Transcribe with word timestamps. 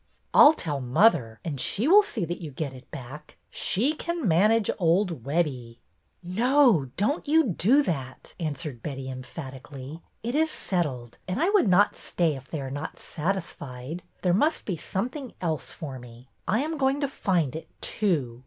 "I 0.33 0.41
'll 0.41 0.53
tell 0.55 0.81
mother, 0.81 1.39
and 1.45 1.61
she 1.61 1.87
will 1.87 2.01
see 2.01 2.25
that 2.25 2.41
you 2.41 2.49
get 2.49 2.73
it 2.73 2.89
back. 2.89 3.37
She 3.51 3.93
can 3.93 4.27
manage 4.27 4.71
old 4.79 5.23
Webbie."" 5.25 5.77
No, 6.23 6.89
don't 6.97 7.27
you 7.27 7.43
do 7.49 7.83
that," 7.83 8.33
answered 8.39 8.81
Betty, 8.81 9.11
emphatically." 9.11 10.01
It 10.23 10.33
is 10.33 10.49
settled, 10.49 11.19
and 11.27 11.39
I 11.39 11.51
would 11.51 11.67
not 11.67 11.95
stay 11.95 12.35
if 12.35 12.47
they 12.49 12.61
are 12.61 12.71
not 12.71 12.97
satisfied. 12.97 14.01
There 14.23 14.33
must 14.33 14.65
be 14.65 14.75
something 14.75 15.35
else 15.39 15.71
for 15.71 15.99
me. 15.99 16.29
I 16.47 16.61
am 16.61 16.79
going 16.79 16.99
to 17.01 17.07
find 17.07 17.55
it, 17.55 17.69
too." 17.79 18.39